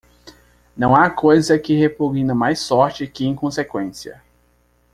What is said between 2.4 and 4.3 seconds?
sorte que inconsequência.